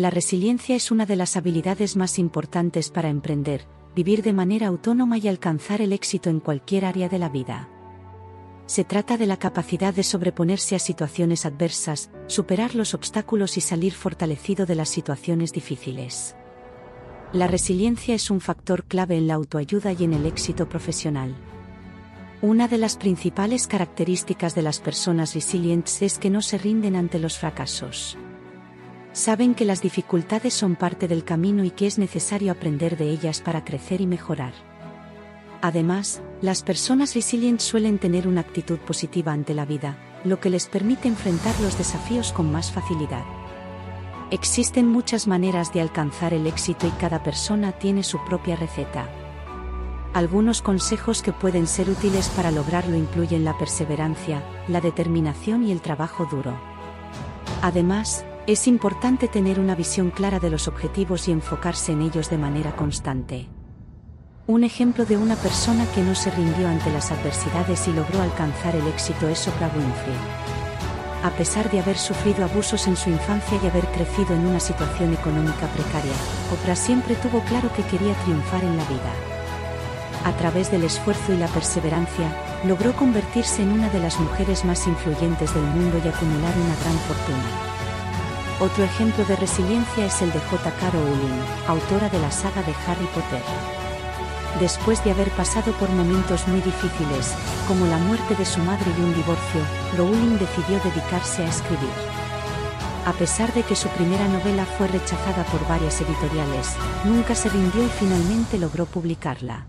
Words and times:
La 0.00 0.08
resiliencia 0.08 0.74
es 0.74 0.90
una 0.90 1.04
de 1.04 1.14
las 1.14 1.36
habilidades 1.36 1.94
más 1.94 2.18
importantes 2.18 2.88
para 2.88 3.10
emprender, 3.10 3.66
vivir 3.94 4.22
de 4.22 4.32
manera 4.32 4.68
autónoma 4.68 5.18
y 5.18 5.28
alcanzar 5.28 5.82
el 5.82 5.92
éxito 5.92 6.30
en 6.30 6.40
cualquier 6.40 6.86
área 6.86 7.10
de 7.10 7.18
la 7.18 7.28
vida. 7.28 7.68
Se 8.64 8.82
trata 8.82 9.18
de 9.18 9.26
la 9.26 9.36
capacidad 9.36 9.92
de 9.92 10.02
sobreponerse 10.02 10.74
a 10.74 10.78
situaciones 10.78 11.44
adversas, 11.44 12.10
superar 12.28 12.74
los 12.74 12.94
obstáculos 12.94 13.58
y 13.58 13.60
salir 13.60 13.92
fortalecido 13.92 14.64
de 14.64 14.74
las 14.74 14.88
situaciones 14.88 15.52
difíciles. 15.52 16.34
La 17.34 17.46
resiliencia 17.46 18.14
es 18.14 18.30
un 18.30 18.40
factor 18.40 18.84
clave 18.84 19.18
en 19.18 19.26
la 19.26 19.34
autoayuda 19.34 19.92
y 19.92 20.04
en 20.04 20.14
el 20.14 20.24
éxito 20.24 20.66
profesional. 20.66 21.36
Una 22.40 22.68
de 22.68 22.78
las 22.78 22.96
principales 22.96 23.66
características 23.66 24.54
de 24.54 24.62
las 24.62 24.80
personas 24.80 25.34
resilientes 25.34 26.00
es 26.00 26.18
que 26.18 26.30
no 26.30 26.40
se 26.40 26.56
rinden 26.56 26.96
ante 26.96 27.18
los 27.18 27.36
fracasos. 27.36 28.16
Saben 29.12 29.54
que 29.54 29.64
las 29.64 29.82
dificultades 29.82 30.54
son 30.54 30.76
parte 30.76 31.08
del 31.08 31.24
camino 31.24 31.64
y 31.64 31.70
que 31.70 31.86
es 31.86 31.98
necesario 31.98 32.52
aprender 32.52 32.96
de 32.96 33.10
ellas 33.10 33.40
para 33.40 33.64
crecer 33.64 34.00
y 34.00 34.06
mejorar. 34.06 34.52
Además, 35.62 36.22
las 36.40 36.62
personas 36.62 37.14
resilientes 37.14 37.66
suelen 37.66 37.98
tener 37.98 38.28
una 38.28 38.40
actitud 38.40 38.78
positiva 38.78 39.32
ante 39.32 39.52
la 39.52 39.66
vida, 39.66 39.98
lo 40.24 40.38
que 40.40 40.48
les 40.48 40.68
permite 40.68 41.08
enfrentar 41.08 41.58
los 41.60 41.76
desafíos 41.76 42.32
con 42.32 42.50
más 42.52 42.70
facilidad. 42.70 43.24
Existen 44.30 44.86
muchas 44.86 45.26
maneras 45.26 45.72
de 45.72 45.80
alcanzar 45.80 46.32
el 46.32 46.46
éxito 46.46 46.86
y 46.86 46.90
cada 46.90 47.22
persona 47.22 47.72
tiene 47.72 48.04
su 48.04 48.24
propia 48.24 48.54
receta. 48.54 49.08
Algunos 50.14 50.62
consejos 50.62 51.20
que 51.20 51.32
pueden 51.32 51.66
ser 51.66 51.90
útiles 51.90 52.28
para 52.30 52.52
lograrlo 52.52 52.96
incluyen 52.96 53.44
la 53.44 53.58
perseverancia, 53.58 54.42
la 54.68 54.80
determinación 54.80 55.64
y 55.64 55.72
el 55.72 55.80
trabajo 55.80 56.26
duro. 56.26 56.54
Además, 57.62 58.24
es 58.46 58.66
importante 58.66 59.28
tener 59.28 59.60
una 59.60 59.74
visión 59.74 60.10
clara 60.10 60.40
de 60.40 60.50
los 60.50 60.66
objetivos 60.66 61.28
y 61.28 61.32
enfocarse 61.32 61.92
en 61.92 62.02
ellos 62.02 62.30
de 62.30 62.38
manera 62.38 62.74
constante. 62.74 63.48
Un 64.46 64.64
ejemplo 64.64 65.04
de 65.04 65.16
una 65.16 65.36
persona 65.36 65.86
que 65.94 66.02
no 66.02 66.14
se 66.14 66.30
rindió 66.30 66.66
ante 66.66 66.90
las 66.90 67.12
adversidades 67.12 67.86
y 67.86 67.92
logró 67.92 68.20
alcanzar 68.20 68.74
el 68.74 68.86
éxito 68.88 69.28
es 69.28 69.46
Oprah 69.46 69.70
Winfrey. 69.76 70.16
A 71.22 71.30
pesar 71.30 71.70
de 71.70 71.80
haber 71.80 71.98
sufrido 71.98 72.44
abusos 72.44 72.86
en 72.86 72.96
su 72.96 73.10
infancia 73.10 73.60
y 73.62 73.66
haber 73.66 73.84
crecido 73.88 74.34
en 74.34 74.46
una 74.46 74.58
situación 74.58 75.12
económica 75.12 75.66
precaria, 75.68 76.14
Oprah 76.52 76.74
siempre 76.74 77.14
tuvo 77.16 77.40
claro 77.40 77.70
que 77.74 77.82
quería 77.84 78.14
triunfar 78.24 78.64
en 78.64 78.76
la 78.76 78.84
vida. 78.84 79.12
A 80.24 80.32
través 80.32 80.70
del 80.70 80.84
esfuerzo 80.84 81.32
y 81.32 81.36
la 81.36 81.48
perseverancia, 81.48 82.32
logró 82.64 82.94
convertirse 82.94 83.62
en 83.62 83.72
una 83.72 83.90
de 83.90 84.00
las 84.00 84.18
mujeres 84.18 84.64
más 84.64 84.86
influyentes 84.86 85.54
del 85.54 85.64
mundo 85.64 86.00
y 86.02 86.08
acumular 86.08 86.54
una 86.56 86.76
gran 86.82 86.98
fortuna. 87.06 87.79
Otro 88.60 88.84
ejemplo 88.84 89.24
de 89.24 89.36
resiliencia 89.36 90.04
es 90.04 90.20
el 90.20 90.30
de 90.32 90.38
J.K. 90.38 90.90
Rowling, 90.90 91.40
autora 91.66 92.10
de 92.10 92.18
la 92.20 92.30
saga 92.30 92.62
de 92.62 92.74
Harry 92.86 93.06
Potter. 93.06 93.42
Después 94.60 95.02
de 95.02 95.12
haber 95.12 95.30
pasado 95.30 95.72
por 95.78 95.88
momentos 95.88 96.46
muy 96.46 96.60
difíciles, 96.60 97.34
como 97.66 97.86
la 97.86 97.96
muerte 97.96 98.34
de 98.34 98.44
su 98.44 98.60
madre 98.60 98.84
y 98.98 99.00
un 99.00 99.14
divorcio, 99.14 99.62
Rowling 99.96 100.36
decidió 100.38 100.78
dedicarse 100.80 101.42
a 101.42 101.48
escribir. 101.48 101.88
A 103.06 103.14
pesar 103.14 103.50
de 103.54 103.62
que 103.62 103.74
su 103.74 103.88
primera 103.88 104.28
novela 104.28 104.66
fue 104.66 104.88
rechazada 104.88 105.42
por 105.44 105.66
varias 105.66 105.98
editoriales, 106.02 106.74
nunca 107.06 107.34
se 107.34 107.48
rindió 107.48 107.82
y 107.82 107.88
finalmente 107.88 108.58
logró 108.58 108.84
publicarla. 108.84 109.68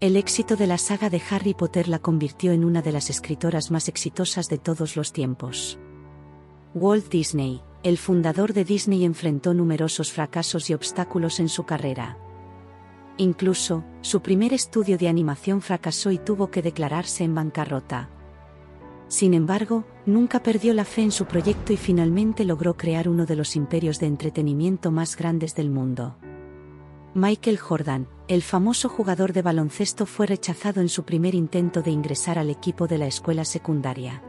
El 0.00 0.16
éxito 0.16 0.56
de 0.56 0.66
la 0.66 0.78
saga 0.78 1.10
de 1.10 1.22
Harry 1.30 1.54
Potter 1.54 1.86
la 1.86 2.00
convirtió 2.00 2.50
en 2.50 2.64
una 2.64 2.82
de 2.82 2.90
las 2.90 3.08
escritoras 3.08 3.70
más 3.70 3.86
exitosas 3.86 4.48
de 4.48 4.58
todos 4.58 4.96
los 4.96 5.12
tiempos. 5.12 5.78
Walt 6.74 7.08
Disney, 7.08 7.62
el 7.84 7.98
fundador 7.98 8.54
de 8.54 8.64
Disney 8.64 9.04
enfrentó 9.04 9.52
numerosos 9.52 10.10
fracasos 10.10 10.70
y 10.70 10.74
obstáculos 10.74 11.38
en 11.38 11.50
su 11.50 11.64
carrera. 11.64 12.16
Incluso, 13.18 13.84
su 14.00 14.22
primer 14.22 14.54
estudio 14.54 14.96
de 14.96 15.06
animación 15.06 15.60
fracasó 15.60 16.10
y 16.10 16.16
tuvo 16.16 16.50
que 16.50 16.62
declararse 16.62 17.24
en 17.24 17.34
bancarrota. 17.34 18.08
Sin 19.08 19.34
embargo, 19.34 19.84
nunca 20.06 20.42
perdió 20.42 20.72
la 20.72 20.86
fe 20.86 21.02
en 21.02 21.12
su 21.12 21.26
proyecto 21.26 21.74
y 21.74 21.76
finalmente 21.76 22.46
logró 22.46 22.74
crear 22.74 23.06
uno 23.06 23.26
de 23.26 23.36
los 23.36 23.54
imperios 23.54 24.00
de 24.00 24.06
entretenimiento 24.06 24.90
más 24.90 25.14
grandes 25.14 25.54
del 25.54 25.68
mundo. 25.68 26.16
Michael 27.12 27.58
Jordan, 27.58 28.08
el 28.28 28.42
famoso 28.42 28.88
jugador 28.88 29.34
de 29.34 29.42
baloncesto, 29.42 30.06
fue 30.06 30.26
rechazado 30.26 30.80
en 30.80 30.88
su 30.88 31.04
primer 31.04 31.34
intento 31.34 31.82
de 31.82 31.90
ingresar 31.90 32.38
al 32.38 32.48
equipo 32.48 32.86
de 32.86 32.96
la 32.96 33.06
escuela 33.06 33.44
secundaria. 33.44 34.22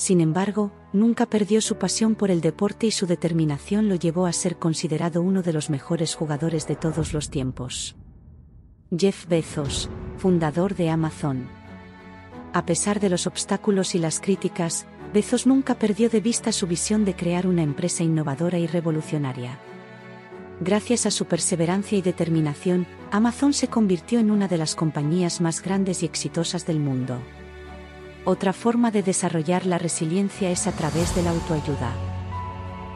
Sin 0.00 0.22
embargo, 0.22 0.72
nunca 0.94 1.26
perdió 1.26 1.60
su 1.60 1.76
pasión 1.76 2.14
por 2.14 2.30
el 2.30 2.40
deporte 2.40 2.86
y 2.86 2.90
su 2.90 3.06
determinación 3.06 3.90
lo 3.90 3.96
llevó 3.96 4.24
a 4.24 4.32
ser 4.32 4.56
considerado 4.56 5.20
uno 5.20 5.42
de 5.42 5.52
los 5.52 5.68
mejores 5.68 6.14
jugadores 6.14 6.66
de 6.66 6.74
todos 6.74 7.12
los 7.12 7.28
tiempos. 7.28 7.96
Jeff 8.96 9.26
Bezos, 9.28 9.90
fundador 10.16 10.74
de 10.74 10.88
Amazon. 10.88 11.46
A 12.54 12.64
pesar 12.64 12.98
de 12.98 13.10
los 13.10 13.26
obstáculos 13.26 13.94
y 13.94 13.98
las 13.98 14.20
críticas, 14.20 14.86
Bezos 15.12 15.46
nunca 15.46 15.74
perdió 15.74 16.08
de 16.08 16.22
vista 16.22 16.50
su 16.50 16.66
visión 16.66 17.04
de 17.04 17.14
crear 17.14 17.46
una 17.46 17.62
empresa 17.62 18.02
innovadora 18.02 18.58
y 18.58 18.66
revolucionaria. 18.66 19.58
Gracias 20.62 21.04
a 21.04 21.10
su 21.10 21.26
perseverancia 21.26 21.98
y 21.98 22.00
determinación, 22.00 22.86
Amazon 23.10 23.52
se 23.52 23.68
convirtió 23.68 24.18
en 24.18 24.30
una 24.30 24.48
de 24.48 24.56
las 24.56 24.76
compañías 24.76 25.42
más 25.42 25.60
grandes 25.60 26.02
y 26.02 26.06
exitosas 26.06 26.64
del 26.64 26.80
mundo. 26.80 27.20
Otra 28.26 28.52
forma 28.52 28.90
de 28.90 29.02
desarrollar 29.02 29.64
la 29.64 29.78
resiliencia 29.78 30.50
es 30.50 30.66
a 30.66 30.72
través 30.72 31.14
de 31.14 31.22
la 31.22 31.30
autoayuda. 31.30 31.90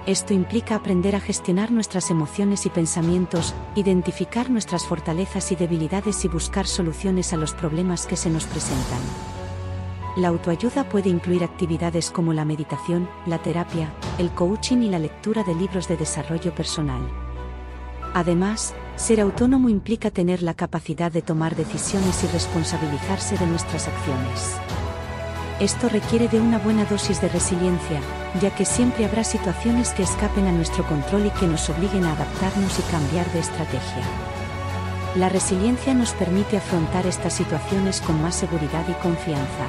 Esto 0.06 0.34
implica 0.34 0.74
aprender 0.74 1.16
a 1.16 1.20
gestionar 1.20 1.70
nuestras 1.70 2.10
emociones 2.10 2.66
y 2.66 2.68
pensamientos, 2.68 3.54
identificar 3.74 4.50
nuestras 4.50 4.84
fortalezas 4.84 5.50
y 5.50 5.56
debilidades 5.56 6.26
y 6.26 6.28
buscar 6.28 6.66
soluciones 6.66 7.32
a 7.32 7.38
los 7.38 7.54
problemas 7.54 8.04
que 8.04 8.16
se 8.16 8.28
nos 8.28 8.44
presentan. 8.44 9.00
La 10.16 10.28
autoayuda 10.28 10.90
puede 10.90 11.08
incluir 11.08 11.42
actividades 11.42 12.10
como 12.10 12.34
la 12.34 12.44
meditación, 12.44 13.08
la 13.24 13.38
terapia, 13.38 13.94
el 14.18 14.30
coaching 14.30 14.82
y 14.82 14.90
la 14.90 14.98
lectura 14.98 15.42
de 15.42 15.54
libros 15.54 15.88
de 15.88 15.96
desarrollo 15.96 16.54
personal. 16.54 17.00
Además, 18.12 18.74
ser 18.96 19.22
autónomo 19.22 19.70
implica 19.70 20.10
tener 20.10 20.42
la 20.42 20.52
capacidad 20.52 21.10
de 21.10 21.22
tomar 21.22 21.56
decisiones 21.56 22.22
y 22.22 22.26
responsabilizarse 22.26 23.38
de 23.38 23.46
nuestras 23.46 23.88
acciones. 23.88 24.83
Esto 25.60 25.88
requiere 25.88 26.26
de 26.26 26.40
una 26.40 26.58
buena 26.58 26.84
dosis 26.84 27.20
de 27.20 27.28
resiliencia, 27.28 28.00
ya 28.40 28.50
que 28.50 28.64
siempre 28.64 29.04
habrá 29.04 29.22
situaciones 29.22 29.90
que 29.90 30.02
escapen 30.02 30.48
a 30.48 30.52
nuestro 30.52 30.84
control 30.84 31.26
y 31.26 31.30
que 31.30 31.46
nos 31.46 31.70
obliguen 31.70 32.04
a 32.04 32.12
adaptarnos 32.12 32.76
y 32.80 32.82
cambiar 32.90 33.30
de 33.32 33.38
estrategia. 33.38 34.02
La 35.14 35.28
resiliencia 35.28 35.94
nos 35.94 36.12
permite 36.12 36.56
afrontar 36.56 37.06
estas 37.06 37.34
situaciones 37.34 38.00
con 38.00 38.20
más 38.20 38.34
seguridad 38.34 38.84
y 38.88 38.94
confianza. 38.94 39.66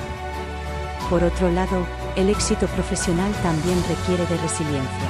Por 1.08 1.24
otro 1.24 1.52
lado, 1.52 1.86
el 2.16 2.30
éxito 2.30 2.66
profesional 2.66 3.32
también 3.44 3.78
requiere 3.88 4.26
de 4.26 4.42
resiliencia. 4.42 5.10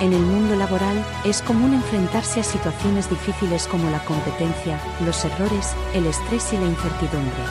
En 0.00 0.12
el 0.12 0.20
mundo 0.20 0.56
laboral, 0.56 1.02
es 1.24 1.40
común 1.40 1.72
enfrentarse 1.72 2.40
a 2.40 2.44
situaciones 2.44 3.08
difíciles 3.08 3.66
como 3.66 3.88
la 3.90 4.04
competencia, 4.04 4.78
los 5.06 5.24
errores, 5.24 5.72
el 5.94 6.04
estrés 6.04 6.52
y 6.52 6.58
la 6.58 6.66
incertidumbre. 6.66 7.44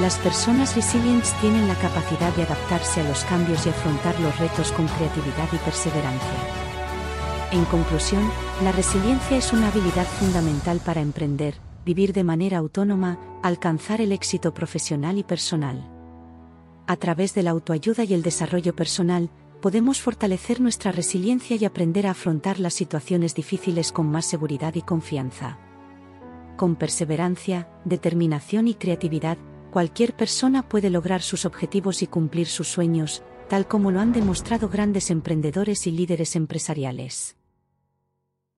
Las 0.00 0.18
personas 0.18 0.76
resilientes 0.76 1.32
tienen 1.40 1.66
la 1.68 1.74
capacidad 1.74 2.34
de 2.36 2.42
adaptarse 2.42 3.00
a 3.00 3.04
los 3.08 3.24
cambios 3.24 3.64
y 3.64 3.70
afrontar 3.70 4.18
los 4.20 4.38
retos 4.38 4.70
con 4.72 4.86
creatividad 4.88 5.48
y 5.50 5.56
perseverancia. 5.56 6.66
En 7.50 7.64
conclusión, 7.64 8.22
la 8.62 8.72
resiliencia 8.72 9.38
es 9.38 9.54
una 9.54 9.68
habilidad 9.68 10.04
fundamental 10.04 10.80
para 10.84 11.00
emprender, 11.00 11.54
vivir 11.86 12.12
de 12.12 12.24
manera 12.24 12.58
autónoma, 12.58 13.18
alcanzar 13.42 14.02
el 14.02 14.12
éxito 14.12 14.52
profesional 14.52 15.16
y 15.16 15.22
personal. 15.22 15.88
A 16.86 16.96
través 16.96 17.32
de 17.32 17.42
la 17.42 17.52
autoayuda 17.52 18.04
y 18.04 18.12
el 18.12 18.22
desarrollo 18.22 18.76
personal, 18.76 19.30
podemos 19.62 20.02
fortalecer 20.02 20.60
nuestra 20.60 20.92
resiliencia 20.92 21.56
y 21.56 21.64
aprender 21.64 22.06
a 22.06 22.10
afrontar 22.10 22.60
las 22.60 22.74
situaciones 22.74 23.34
difíciles 23.34 23.92
con 23.92 24.10
más 24.10 24.26
seguridad 24.26 24.74
y 24.74 24.82
confianza. 24.82 25.58
Con 26.58 26.76
perseverancia, 26.76 27.66
determinación 27.86 28.68
y 28.68 28.74
creatividad, 28.74 29.38
cualquier 29.76 30.16
persona 30.16 30.66
puede 30.66 30.88
lograr 30.88 31.20
sus 31.20 31.44
objetivos 31.44 32.00
y 32.00 32.06
cumplir 32.06 32.46
sus 32.46 32.66
sueños, 32.66 33.22
tal 33.46 33.68
como 33.68 33.90
lo 33.90 34.00
han 34.00 34.10
demostrado 34.10 34.70
grandes 34.70 35.10
emprendedores 35.10 35.86
y 35.86 35.90
líderes 35.90 36.34
empresariales. 36.34 37.36